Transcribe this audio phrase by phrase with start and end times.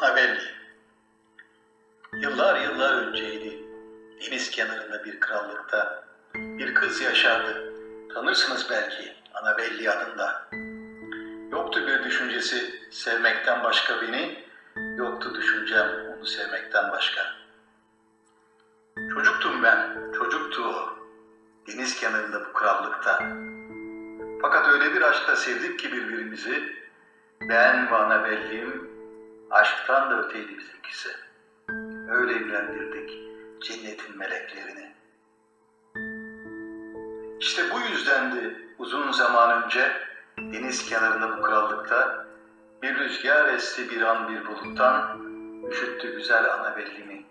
[0.00, 0.40] Anavelli.
[2.12, 3.58] Yıllar yıllar önceydi.
[4.20, 7.72] Deniz kenarında bir krallıkta bir kız yaşardı.
[8.14, 10.48] Tanırsınız belki Anavelli adında.
[11.52, 14.44] Yoktu bir düşüncesi sevmekten başka beni,
[14.96, 17.20] yoktu düşüncem onu sevmekten başka.
[19.14, 20.98] Çocuktum ben, çocuktu o.
[21.68, 23.18] Deniz kenarında bu krallıkta.
[24.42, 26.76] Fakat öyle bir aşkla sevdik ki birbirimizi,
[27.40, 28.99] ben ve Anabelli'm
[29.50, 31.08] aşktan da öteydi bizimkisi.
[32.10, 33.10] Öyle evlendirdik
[33.62, 34.94] cennetin meleklerini.
[37.40, 39.92] İşte bu yüzdendi uzun zaman önce
[40.38, 42.26] deniz kenarında bu krallıkta
[42.82, 45.20] bir rüzgar esti bir an bir buluttan
[45.70, 47.24] üşüttü güzel Anabelli'mi.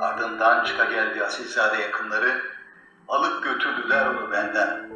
[0.00, 2.42] Ardından çıka geldi asilzade yakınları
[3.08, 4.90] alıp götürdüler onu benden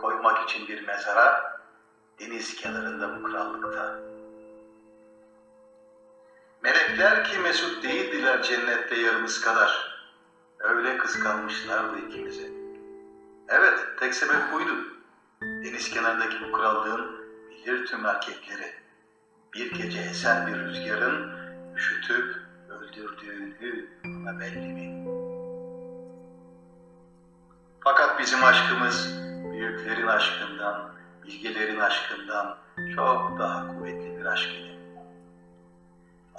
[0.00, 1.58] koymak için bir mezara
[2.20, 3.98] deniz kenarında bu krallıkta.
[6.88, 10.00] Melekler ki mesut değildiler cennette yarımız kadar.
[10.58, 12.52] Öyle kıskanmışlardı ikimizi.
[13.48, 14.72] Evet, tek sebep buydu.
[15.42, 17.16] Deniz kenarındaki bu krallığın
[17.50, 18.74] bilir tüm erkekleri.
[19.54, 21.32] Bir gece esen bir rüzgarın
[21.76, 22.36] üşütüp
[22.68, 25.08] öldürdüğünü ona belli mi?
[27.84, 29.18] Fakat bizim aşkımız
[29.52, 32.58] büyüklerin aşkından, bilgelerin aşkından
[32.94, 34.67] çok daha kuvvetli bir aşk idi.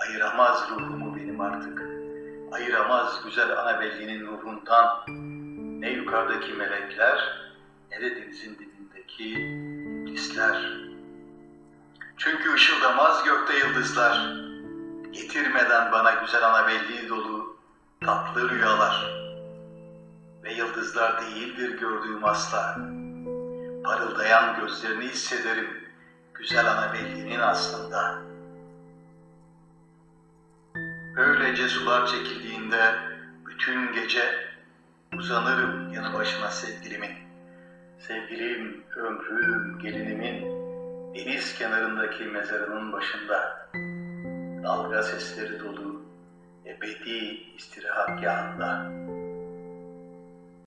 [0.09, 1.81] Ayıramaz ruhumu benim artık.
[2.51, 5.03] Ayıramaz güzel Anabelli'nin ruhundan.
[5.81, 7.41] Ne yukarıdaki melekler
[7.91, 10.71] ne de denizin dibindeki iblisler.
[12.17, 14.35] Çünkü ışıldamaz gökte yıldızlar.
[15.11, 17.57] Getirmeden bana güzel Anabelli dolu
[18.05, 19.23] tatlı rüyalar.
[20.43, 22.77] Ve yıldızlar değildir gördüğüm asla.
[23.83, 25.89] Parıldayan gözlerini hissederim
[26.33, 28.28] güzel Anabelli'nin aslında.''
[31.49, 32.95] Öylece sular çekildiğinde
[33.47, 34.21] bütün gece
[35.17, 37.11] uzanırım yanı başına sevgilimin.
[37.99, 40.45] Sevgilim, ömrüm, gelinimin
[41.15, 43.69] deniz kenarındaki mezarının başında.
[44.63, 46.01] Dalga sesleri dolu
[46.65, 48.91] ebedi istirahat yağında.